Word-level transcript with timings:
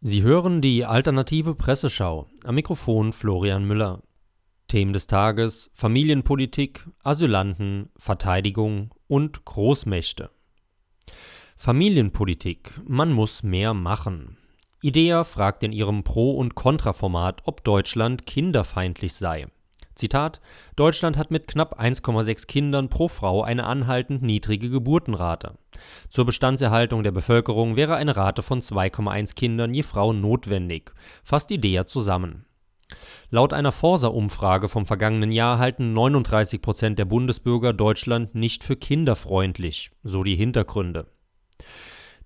Sie 0.00 0.22
hören 0.22 0.60
die 0.60 0.84
alternative 0.84 1.56
Presseschau. 1.56 2.28
Am 2.44 2.54
Mikrofon 2.54 3.12
Florian 3.12 3.64
Müller. 3.64 4.04
Themen 4.68 4.92
des 4.92 5.08
Tages: 5.08 5.72
Familienpolitik, 5.74 6.86
Asylanten, 7.02 7.90
Verteidigung 7.96 8.94
und 9.08 9.44
Großmächte. 9.44 10.30
Familienpolitik. 11.56 12.80
Man 12.86 13.12
muss 13.12 13.42
mehr 13.42 13.74
machen. 13.74 14.36
IDEA 14.82 15.24
fragt 15.24 15.64
in 15.64 15.72
ihrem 15.72 16.04
Pro- 16.04 16.36
und 16.36 16.54
Kontraformat, 16.54 17.42
ob 17.46 17.64
Deutschland 17.64 18.24
kinderfeindlich 18.24 19.14
sei. 19.14 19.48
Zitat: 19.98 20.40
Deutschland 20.76 21.16
hat 21.18 21.30
mit 21.30 21.48
knapp 21.48 21.80
1,6 21.80 22.46
Kindern 22.46 22.88
pro 22.88 23.08
Frau 23.08 23.42
eine 23.42 23.64
anhaltend 23.64 24.22
niedrige 24.22 24.70
Geburtenrate. 24.70 25.58
Zur 26.08 26.24
Bestandserhaltung 26.24 27.02
der 27.02 27.10
Bevölkerung 27.10 27.76
wäre 27.76 27.96
eine 27.96 28.16
Rate 28.16 28.42
von 28.42 28.60
2,1 28.60 29.34
Kindern 29.34 29.74
je 29.74 29.82
Frau 29.82 30.12
notwendig, 30.12 30.92
fasst 31.24 31.50
IDEA 31.50 31.84
zusammen. 31.84 32.44
Laut 33.30 33.52
einer 33.52 33.72
Forsa-Umfrage 33.72 34.68
vom 34.68 34.86
vergangenen 34.86 35.32
Jahr 35.32 35.58
halten 35.58 35.92
39 35.92 36.62
Prozent 36.62 36.98
der 36.98 37.04
Bundesbürger 37.04 37.72
Deutschland 37.72 38.34
nicht 38.34 38.64
für 38.64 38.76
kinderfreundlich, 38.76 39.90
so 40.02 40.22
die 40.22 40.36
Hintergründe. 40.36 41.06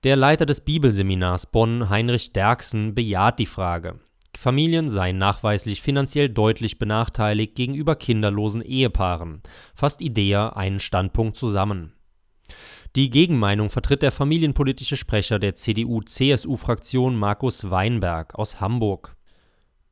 Der 0.05 0.17
Leiter 0.17 0.47
des 0.47 0.61
Bibelseminars 0.61 1.47
Bonn, 1.47 1.89
Heinrich 1.89 2.33
Derksen, 2.33 2.95
bejaht 2.95 3.39
die 3.39 3.47
Frage. 3.47 3.99
Familien 4.43 4.89
seien 4.89 5.19
nachweislich 5.19 5.83
finanziell 5.83 6.29
deutlich 6.29 6.81
benachteiligt 6.81 7.55
gegenüber 7.55 7.95
kinderlosen 7.95 8.61
Ehepaaren, 8.61 9.41
fasst 9.73 10.03
IDEA 10.03 10.49
einen 10.49 10.81
Standpunkt 10.81 11.37
zusammen. 11.37 11.93
Die 12.97 13.09
Gegenmeinung 13.09 13.71
vertritt 13.71 14.03
der 14.03 14.11
familienpolitische 14.11 14.97
Sprecher 14.97 15.39
der 15.39 15.55
CDU-CSU-Fraktion 15.55 17.17
Markus 17.17 17.71
Weinberg 17.71 18.35
aus 18.35 18.61
Hamburg. 18.61 19.15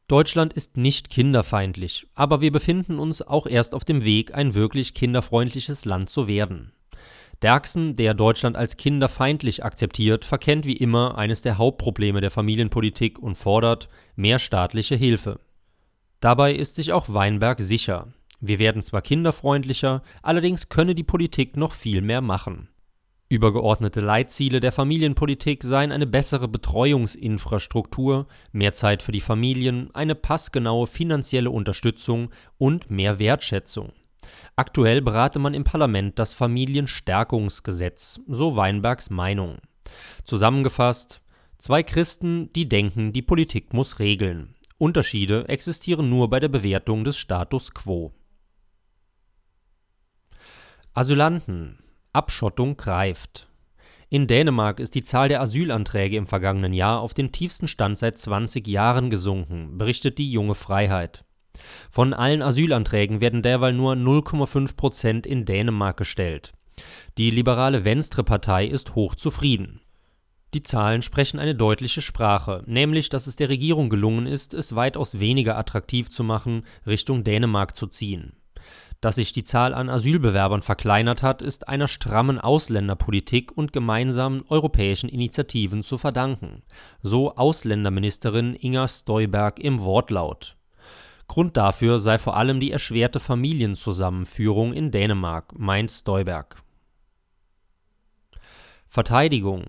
Deutschland 0.08 0.52
ist 0.52 0.76
nicht 0.76 1.10
kinderfeindlich, 1.10 2.08
aber 2.16 2.40
wir 2.40 2.50
befinden 2.50 2.98
uns 2.98 3.22
auch 3.22 3.46
erst 3.46 3.72
auf 3.72 3.84
dem 3.84 4.02
Weg, 4.02 4.34
ein 4.34 4.54
wirklich 4.54 4.94
kinderfreundliches 4.94 5.84
Land 5.84 6.10
zu 6.10 6.26
werden. 6.26 6.72
Derksen, 7.42 7.96
der 7.96 8.12
Deutschland 8.12 8.56
als 8.56 8.76
kinderfeindlich 8.76 9.64
akzeptiert, 9.64 10.24
verkennt 10.24 10.66
wie 10.66 10.76
immer 10.76 11.16
eines 11.16 11.40
der 11.40 11.56
Hauptprobleme 11.56 12.20
der 12.20 12.30
Familienpolitik 12.30 13.18
und 13.18 13.36
fordert 13.36 13.88
mehr 14.14 14.38
staatliche 14.38 14.94
Hilfe. 14.94 15.40
Dabei 16.20 16.54
ist 16.54 16.76
sich 16.76 16.92
auch 16.92 17.08
Weinberg 17.08 17.60
sicher. 17.60 18.08
Wir 18.40 18.58
werden 18.58 18.82
zwar 18.82 19.00
kinderfreundlicher, 19.00 20.02
allerdings 20.22 20.68
könne 20.68 20.94
die 20.94 21.02
Politik 21.02 21.56
noch 21.56 21.72
viel 21.72 22.02
mehr 22.02 22.20
machen. 22.20 22.68
Übergeordnete 23.30 24.00
Leitziele 24.00 24.60
der 24.60 24.72
Familienpolitik 24.72 25.62
seien 25.62 25.92
eine 25.92 26.06
bessere 26.06 26.48
Betreuungsinfrastruktur, 26.48 28.26
mehr 28.50 28.72
Zeit 28.72 29.02
für 29.02 29.12
die 29.12 29.20
Familien, 29.20 29.94
eine 29.94 30.16
passgenaue 30.16 30.88
finanzielle 30.88 31.50
Unterstützung 31.50 32.30
und 32.58 32.90
mehr 32.90 33.18
Wertschätzung. 33.18 33.92
Aktuell 34.56 35.02
berate 35.02 35.38
man 35.38 35.54
im 35.54 35.64
Parlament 35.64 36.18
das 36.18 36.34
Familienstärkungsgesetz, 36.34 38.20
so 38.26 38.56
Weinbergs 38.56 39.10
Meinung. 39.10 39.58
Zusammengefasst, 40.24 41.20
zwei 41.58 41.82
Christen, 41.82 42.52
die 42.52 42.68
denken, 42.68 43.12
die 43.12 43.22
Politik 43.22 43.72
muss 43.72 43.98
regeln. 43.98 44.54
Unterschiede 44.78 45.48
existieren 45.48 46.08
nur 46.08 46.30
bei 46.30 46.40
der 46.40 46.48
Bewertung 46.48 47.04
des 47.04 47.18
Status 47.18 47.74
quo. 47.74 48.12
Asylanten. 50.94 51.78
Abschottung 52.12 52.76
greift. 52.76 53.46
In 54.08 54.26
Dänemark 54.26 54.80
ist 54.80 54.96
die 54.96 55.04
Zahl 55.04 55.28
der 55.28 55.40
Asylanträge 55.40 56.16
im 56.16 56.26
vergangenen 56.26 56.72
Jahr 56.72 57.00
auf 57.00 57.14
den 57.14 57.30
tiefsten 57.30 57.68
Stand 57.68 57.96
seit 57.96 58.18
20 58.18 58.66
Jahren 58.66 59.08
gesunken, 59.08 59.78
berichtet 59.78 60.18
die 60.18 60.32
Junge 60.32 60.56
Freiheit. 60.56 61.24
Von 61.90 62.12
allen 62.12 62.42
Asylanträgen 62.42 63.20
werden 63.20 63.42
derweil 63.42 63.72
nur 63.72 63.94
0,5 63.94 64.76
Prozent 64.76 65.26
in 65.26 65.44
Dänemark 65.44 65.96
gestellt. 65.96 66.52
Die 67.18 67.30
liberale 67.30 67.84
Venstre-Partei 67.84 68.66
ist 68.66 68.94
hochzufrieden. 68.94 69.80
Die 70.52 70.62
Zahlen 70.64 71.02
sprechen 71.02 71.38
eine 71.38 71.54
deutliche 71.54 72.02
Sprache, 72.02 72.64
nämlich 72.66 73.08
dass 73.08 73.28
es 73.28 73.36
der 73.36 73.48
Regierung 73.48 73.88
gelungen 73.88 74.26
ist, 74.26 74.52
es 74.52 74.74
weitaus 74.74 75.20
weniger 75.20 75.56
attraktiv 75.56 76.10
zu 76.10 76.24
machen, 76.24 76.64
Richtung 76.86 77.22
Dänemark 77.22 77.76
zu 77.76 77.86
ziehen. 77.86 78.32
Dass 79.00 79.14
sich 79.14 79.32
die 79.32 79.44
Zahl 79.44 79.72
an 79.72 79.88
Asylbewerbern 79.88 80.60
verkleinert 80.60 81.22
hat, 81.22 81.40
ist 81.40 81.68
einer 81.68 81.88
strammen 81.88 82.38
Ausländerpolitik 82.38 83.56
und 83.56 83.72
gemeinsamen 83.72 84.42
europäischen 84.48 85.08
Initiativen 85.08 85.82
zu 85.82 85.96
verdanken, 85.96 86.62
so 87.00 87.34
Ausländerministerin 87.36 88.54
Inger 88.54 88.88
Steuberg 88.88 89.58
im 89.58 89.80
Wortlaut. 89.80 90.56
Grund 91.30 91.56
dafür 91.56 92.00
sei 92.00 92.18
vor 92.18 92.36
allem 92.36 92.58
die 92.58 92.72
erschwerte 92.72 93.20
Familienzusammenführung 93.20 94.72
in 94.72 94.90
Dänemark, 94.90 95.56
meint 95.56 95.92
Steuberg. 95.92 96.60
Verteidigung 98.88 99.62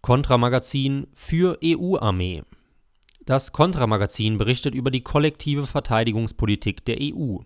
Kontramagazin 0.00 1.08
für 1.12 1.58
EU-Armee 1.62 2.44
Das 3.26 3.52
Kontramagazin 3.52 4.38
berichtet 4.38 4.74
über 4.74 4.90
die 4.90 5.02
kollektive 5.02 5.66
Verteidigungspolitik 5.66 6.86
der 6.86 6.96
EU. 7.02 7.40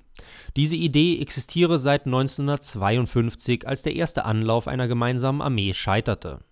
Diese 0.54 0.76
Idee 0.76 1.18
existiere 1.20 1.80
seit 1.80 2.06
1952, 2.06 3.66
als 3.66 3.82
der 3.82 3.96
erste 3.96 4.24
Anlauf 4.24 4.68
einer 4.68 4.86
gemeinsamen 4.86 5.42
Armee 5.42 5.74
scheiterte. 5.74 6.44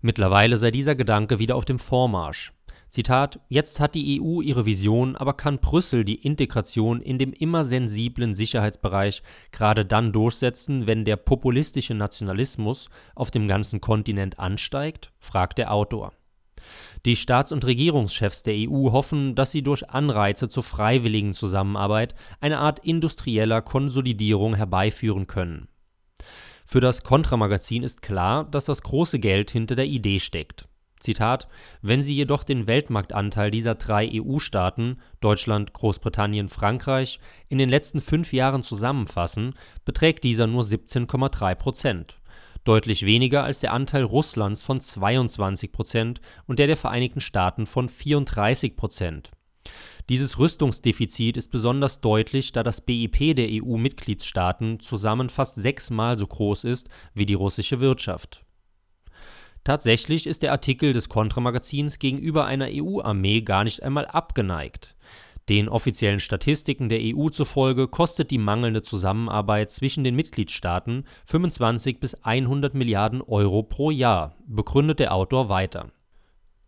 Mittlerweile 0.00 0.58
sei 0.58 0.70
dieser 0.70 0.94
Gedanke 0.94 1.40
wieder 1.40 1.56
auf 1.56 1.64
dem 1.64 1.80
Vormarsch. 1.80 2.52
Zitat: 2.94 3.40
Jetzt 3.48 3.80
hat 3.80 3.96
die 3.96 4.22
EU 4.22 4.40
ihre 4.40 4.66
Vision, 4.66 5.16
aber 5.16 5.32
kann 5.32 5.58
Brüssel 5.58 6.04
die 6.04 6.14
Integration 6.14 7.00
in 7.00 7.18
dem 7.18 7.32
immer 7.32 7.64
sensiblen 7.64 8.34
Sicherheitsbereich 8.34 9.24
gerade 9.50 9.84
dann 9.84 10.12
durchsetzen, 10.12 10.86
wenn 10.86 11.04
der 11.04 11.16
populistische 11.16 11.94
Nationalismus 11.94 12.88
auf 13.16 13.32
dem 13.32 13.48
ganzen 13.48 13.80
Kontinent 13.80 14.38
ansteigt? 14.38 15.10
fragt 15.18 15.58
der 15.58 15.72
Autor. 15.72 16.12
Die 17.04 17.16
Staats- 17.16 17.50
und 17.50 17.64
Regierungschefs 17.64 18.44
der 18.44 18.54
EU 18.54 18.92
hoffen, 18.92 19.34
dass 19.34 19.50
sie 19.50 19.62
durch 19.62 19.90
Anreize 19.90 20.48
zur 20.48 20.62
freiwilligen 20.62 21.34
Zusammenarbeit 21.34 22.14
eine 22.38 22.60
Art 22.60 22.78
industrieller 22.78 23.60
Konsolidierung 23.60 24.54
herbeiführen 24.54 25.26
können. 25.26 25.66
Für 26.64 26.80
das 26.80 27.02
Kontramagazin 27.02 27.82
ist 27.82 28.02
klar, 28.02 28.44
dass 28.44 28.66
das 28.66 28.82
große 28.82 29.18
Geld 29.18 29.50
hinter 29.50 29.74
der 29.74 29.86
Idee 29.86 30.20
steckt. 30.20 30.68
Zitat: 31.04 31.48
Wenn 31.82 32.02
Sie 32.02 32.14
jedoch 32.14 32.44
den 32.44 32.66
Weltmarktanteil 32.66 33.50
dieser 33.50 33.74
drei 33.74 34.10
EU-Staaten 34.10 34.96
Deutschland, 35.20 35.74
Großbritannien, 35.74 36.48
Frankreich 36.48 37.20
in 37.50 37.58
den 37.58 37.68
letzten 37.68 38.00
fünf 38.00 38.32
Jahren 38.32 38.62
zusammenfassen, 38.62 39.54
beträgt 39.84 40.24
dieser 40.24 40.46
nur 40.46 40.62
17,3 40.62 41.54
Prozent, 41.56 42.18
deutlich 42.64 43.04
weniger 43.04 43.44
als 43.44 43.60
der 43.60 43.74
Anteil 43.74 44.02
Russlands 44.02 44.62
von 44.62 44.80
22 44.80 45.72
Prozent 45.72 46.22
und 46.46 46.58
der 46.58 46.68
der 46.68 46.78
Vereinigten 46.78 47.20
Staaten 47.20 47.66
von 47.66 47.90
34 47.90 48.74
Prozent. 48.74 49.30
Dieses 50.08 50.38
Rüstungsdefizit 50.38 51.36
ist 51.36 51.50
besonders 51.50 52.00
deutlich, 52.00 52.52
da 52.52 52.62
das 52.62 52.80
BIP 52.80 53.36
der 53.36 53.48
EU-Mitgliedstaaten 53.50 54.80
zusammen 54.80 55.28
fast 55.28 55.56
sechsmal 55.56 56.16
so 56.16 56.26
groß 56.26 56.64
ist 56.64 56.88
wie 57.12 57.26
die 57.26 57.34
russische 57.34 57.80
Wirtschaft 57.80 58.43
Tatsächlich 59.64 60.26
ist 60.26 60.42
der 60.42 60.52
Artikel 60.52 60.92
des 60.92 61.08
Kontramagazins 61.08 61.98
gegenüber 61.98 62.44
einer 62.44 62.68
EU-Armee 62.70 63.40
gar 63.40 63.64
nicht 63.64 63.82
einmal 63.82 64.06
abgeneigt. 64.06 64.94
Den 65.48 65.68
offiziellen 65.68 66.20
Statistiken 66.20 66.88
der 66.88 67.00
EU 67.02 67.28
zufolge 67.28 67.88
kostet 67.88 68.30
die 68.30 68.38
mangelnde 68.38 68.82
Zusammenarbeit 68.82 69.70
zwischen 69.70 70.04
den 70.04 70.16
Mitgliedstaaten 70.16 71.04
25 71.26 71.98
bis 71.98 72.14
100 72.22 72.74
Milliarden 72.74 73.22
Euro 73.22 73.62
pro 73.62 73.90
Jahr, 73.90 74.36
begründet 74.46 75.00
der 75.00 75.14
Autor 75.14 75.48
weiter. 75.48 75.90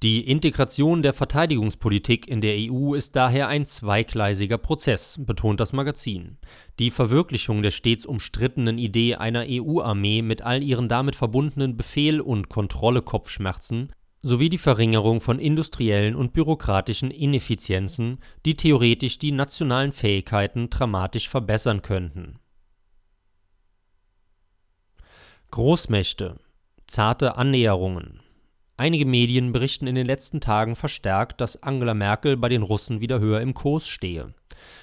Die 0.07 0.21
Integration 0.21 1.03
der 1.03 1.13
Verteidigungspolitik 1.13 2.29
in 2.29 2.41
der 2.41 2.55
EU 2.57 2.95
ist 2.95 3.17
daher 3.17 3.49
ein 3.49 3.67
zweigleisiger 3.67 4.57
Prozess, 4.57 5.19
betont 5.21 5.59
das 5.59 5.73
Magazin. 5.73 6.39
Die 6.79 6.93
Verwirklichung 6.93 7.61
der 7.61 7.73
stets 7.73 8.07
umstrittenen 8.07 8.79
Idee 8.79 9.17
einer 9.17 9.45
EU-Armee 9.49 10.23
mit 10.23 10.43
all 10.43 10.63
ihren 10.63 10.89
damit 10.89 11.17
verbundenen 11.17 11.77
Befehl- 11.77 12.21
und 12.21 12.49
Kontrolle-Kopfschmerzen 12.49 13.91
sowie 14.21 14.49
die 14.49 14.59
Verringerung 14.59 15.21
von 15.21 15.41
industriellen 15.41 16.15
und 16.15 16.33
bürokratischen 16.33 17.11
Ineffizienzen, 17.11 18.21
die 18.45 18.57
theoretisch 18.57 19.19
die 19.19 19.33
nationalen 19.33 19.91
Fähigkeiten 19.91 20.71
dramatisch 20.71 21.29
verbessern 21.29 21.83
könnten. 21.83 22.39
Großmächte 25.51 26.39
Zarte 26.87 27.37
Annäherungen 27.37 28.21
Einige 28.79 29.07
Medien 29.07 29.53
berichten 29.53 29.87
in 29.87 29.95
den 29.95 30.07
letzten 30.07 30.41
Tagen 30.41 30.77
verstärkt, 30.77 31.41
dass 31.41 31.63
Angela 31.63 31.95
Merkel 31.95 32.37
bei 32.37 32.51
den 32.51 32.63
Russen 32.63 33.01
wieder 33.01 33.21
höher 33.21 33.41
im 33.41 33.55
Kurs 33.55 33.89
stehe. 33.89 34.35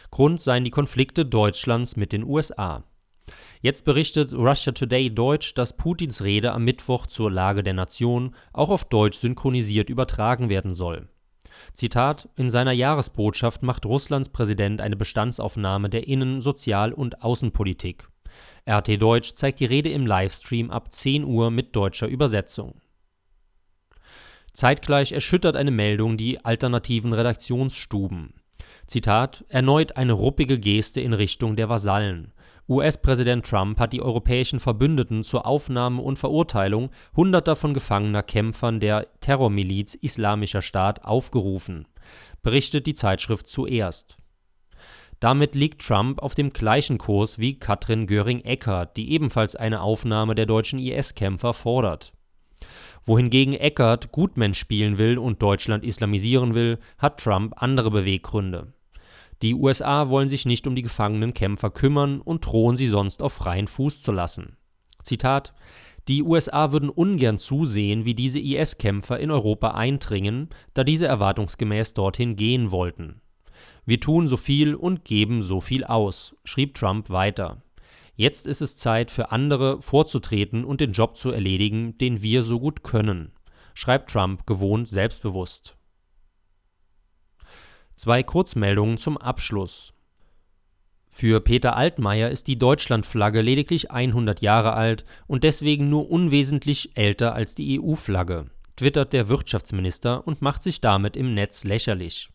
Grund 0.10 0.42
seien 0.42 0.64
die 0.64 0.72
Konflikte 0.72 1.26
Deutschlands 1.26 1.96
mit 1.96 2.12
den 2.12 2.24
USA. 2.24 2.84
Jetzt 3.62 3.86
berichtet 3.86 4.34
Russia 4.34 4.74
Today 4.74 5.14
Deutsch, 5.14 5.54
dass 5.54 5.78
Putins 5.78 6.24
Rede 6.24 6.52
am 6.54 6.66
Mittwoch 6.66 7.08
zur 7.08 7.32
Lage 7.32 7.64
der 7.64 7.74
Nation 7.74 8.36
auch 8.52 8.70
auf 8.70 8.86
Deutsch 8.86 9.20
synchronisiert 9.20 9.90
übertragen 9.90 10.50
werden 10.50 10.74
soll. 10.74 11.08
Zitat: 11.74 12.28
In 12.36 12.50
seiner 12.50 12.74
Jahresbotschaft 12.74 13.64
macht 13.64 13.86
Russlands 13.86 14.30
Präsident 14.30 14.82
eine 14.82 14.96
Bestandsaufnahme 14.96 15.90
der 15.90 16.08
Innen-, 16.08 16.42
Sozial- 16.42 16.94
und 16.94 17.22
Außenpolitik. 17.22 18.08
RT 18.70 19.02
Deutsch 19.02 19.34
zeigt 19.36 19.60
die 19.60 19.66
Rede 19.66 19.90
im 19.90 20.06
Livestream 20.08 20.72
ab 20.72 20.92
10 20.92 21.24
Uhr 21.24 21.52
mit 21.52 21.76
deutscher 21.76 22.08
Übersetzung. 22.08 22.74
Zeitgleich 24.54 25.12
erschüttert 25.12 25.56
eine 25.56 25.72
Meldung 25.72 26.16
die 26.16 26.46
alternativen 26.46 27.12
Redaktionsstuben. 27.14 28.36
Zitat: 28.88 29.44
Erneut 29.50 29.98
eine 29.98 30.14
ruppige 30.14 30.60
Geste 30.60 31.02
in 31.02 31.14
Richtung 31.14 31.56
der 31.56 31.70
Vasallen. 31.70 32.34
US-Präsident 32.70 33.46
Trump 33.46 33.80
hat 33.80 33.92
die 33.92 34.02
europäischen 34.02 34.60
Verbündeten 34.60 35.24
zur 35.24 35.46
Aufnahme 35.46 36.02
und 36.02 36.18
Verurteilung 36.18 36.92
Hunderter 37.16 37.58
von 37.58 37.74
gefangener 37.74 38.24
Kämpfern 38.24 38.80
der 38.80 39.08
Terrormiliz 39.20 39.96
Islamischer 39.96 40.62
Staat 40.62 41.04
aufgerufen, 41.04 41.88
berichtet 42.42 42.86
die 42.86 42.94
Zeitschrift 42.94 43.48
zuerst. 43.48 44.16
Damit 45.20 45.56
liegt 45.56 45.86
Trump 45.86 46.22
auf 46.22 46.36
dem 46.36 46.54
gleichen 46.54 46.98
Kurs 46.98 47.38
wie 47.38 47.58
Katrin 47.58 48.08
Göring-Eckardt, 48.08 48.96
die 48.98 49.12
ebenfalls 49.12 49.56
eine 49.56 49.82
Aufnahme 49.82 50.36
der 50.36 50.46
deutschen 50.46 50.80
IS-Kämpfer 50.80 51.54
fordert. 51.54 52.14
Wohingegen 53.06 53.54
Eckert 53.54 54.12
Gutmensch 54.12 54.58
spielen 54.58 54.98
will 54.98 55.18
und 55.18 55.42
Deutschland 55.42 55.84
islamisieren 55.84 56.56
will, 56.56 56.80
hat 56.98 57.20
Trump 57.20 57.54
andere 57.58 57.92
Beweggründe. 57.92 58.74
Die 59.42 59.56
USA 59.56 60.08
wollen 60.08 60.30
sich 60.30 60.46
nicht 60.46 60.68
um 60.68 60.76
die 60.76 60.84
gefangenen 60.84 61.34
Kämpfer 61.34 61.70
kümmern 61.70 62.22
und 62.22 62.46
drohen 62.46 62.78
sie 62.78 62.88
sonst 62.88 63.22
auf 63.22 63.34
freien 63.34 63.68
Fuß 63.68 64.02
zu 64.02 64.14
lassen. 64.14 64.56
Zitat 65.04 65.54
Die 66.08 66.24
USA 66.24 66.72
würden 66.72 66.90
ungern 66.90 67.38
zusehen, 67.38 68.06
wie 68.06 68.16
diese 68.16 68.40
IS-Kämpfer 68.40 69.20
in 69.20 69.32
Europa 69.32 69.72
eindringen, 69.72 70.48
da 70.74 70.86
diese 70.86 71.06
erwartungsgemäß 71.06 71.94
dorthin 71.94 72.38
gehen 72.38 72.72
wollten. 72.72 73.20
Wir 73.86 74.00
tun 74.00 74.30
so 74.30 74.38
viel 74.38 74.76
und 74.76 75.04
geben 75.04 75.42
so 75.42 75.60
viel 75.60 75.84
aus, 75.84 76.38
schrieb 76.46 76.76
Trump 76.76 77.10
weiter. 77.10 77.62
Jetzt 78.16 78.46
ist 78.46 78.62
es 78.62 78.76
Zeit 78.76 79.10
für 79.10 79.32
andere 79.32 79.82
vorzutreten 79.82 80.66
und 80.66 80.82
den 80.82 80.92
Job 80.92 81.18
zu 81.18 81.32
erledigen, 81.32 81.98
den 81.98 82.22
wir 82.22 82.44
so 82.44 82.60
gut 82.60 82.84
können, 82.84 83.32
schreibt 83.74 84.12
Trump 84.12 84.46
gewohnt 84.46 84.88
selbstbewusst. 84.88 85.76
Zwei 87.96 88.22
Kurzmeldungen 88.22 88.98
zum 88.98 89.18
Abschluss. 89.18 89.94
Für 91.10 91.42
Peter 91.42 91.76
Altmaier 91.76 92.30
ist 92.30 92.48
die 92.48 92.58
Deutschlandflagge 92.58 93.42
lediglich 93.42 93.92
100 93.92 94.42
Jahre 94.42 94.74
alt 94.74 95.06
und 95.28 95.44
deswegen 95.44 95.90
nur 95.90 96.10
unwesentlich 96.10 96.98
älter 96.98 97.36
als 97.36 97.54
die 97.54 97.80
EU-Flagge, 97.80 98.48
twittert 98.76 99.14
der 99.14 99.30
Wirtschaftsminister 99.30 100.26
und 100.28 100.42
macht 100.42 100.64
sich 100.64 100.82
damit 100.82 101.16
im 101.16 101.36
Netz 101.36 101.64
lächerlich. 101.64 102.33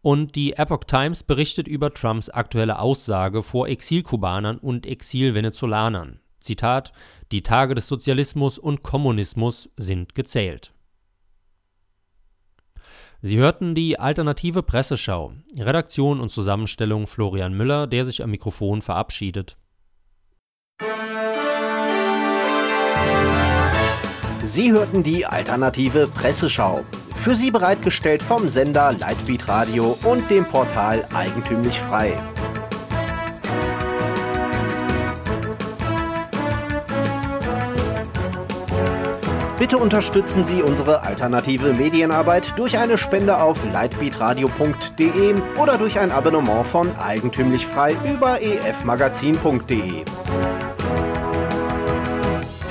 Und 0.00 0.36
die 0.36 0.52
Epoch 0.54 0.84
Times 0.84 1.22
berichtet 1.22 1.66
über 1.66 1.92
Trumps 1.92 2.30
aktuelle 2.30 2.78
Aussage 2.78 3.42
vor 3.42 3.68
Exilkubanern 3.68 4.58
und 4.58 4.86
Exilvenezolanern. 4.86 6.20
Zitat: 6.40 6.92
Die 7.32 7.42
Tage 7.42 7.74
des 7.74 7.88
Sozialismus 7.88 8.58
und 8.58 8.82
Kommunismus 8.82 9.68
sind 9.76 10.14
gezählt. 10.14 10.72
Sie 13.20 13.38
hörten 13.38 13.74
die 13.74 13.98
alternative 13.98 14.62
Presseschau. 14.62 15.32
Redaktion 15.58 16.20
und 16.20 16.28
Zusammenstellung 16.28 17.08
Florian 17.08 17.52
Müller, 17.52 17.88
der 17.88 18.04
sich 18.04 18.22
am 18.22 18.30
Mikrofon 18.30 18.80
verabschiedet. 18.80 19.56
Sie 24.40 24.70
hörten 24.70 25.02
die 25.02 25.26
alternative 25.26 26.06
Presseschau. 26.06 26.84
Für 27.20 27.34
Sie 27.34 27.50
bereitgestellt 27.50 28.22
vom 28.22 28.48
Sender 28.48 28.94
Lightbeat 28.98 29.48
Radio 29.48 29.98
und 30.04 30.30
dem 30.30 30.44
Portal 30.44 31.06
Eigentümlich 31.12 31.78
Frei. 31.78 32.16
Bitte 39.58 39.76
unterstützen 39.76 40.44
Sie 40.44 40.62
unsere 40.62 41.02
alternative 41.02 41.74
Medienarbeit 41.74 42.56
durch 42.56 42.78
eine 42.78 42.96
Spende 42.96 43.42
auf 43.42 43.64
lightbeatradio.de 43.72 45.34
oder 45.60 45.76
durch 45.76 45.98
ein 45.98 46.12
Abonnement 46.12 46.64
von 46.64 46.96
Eigentümlich 46.96 47.66
Frei 47.66 47.96
über 48.04 48.40
efmagazin.de. 48.40 50.04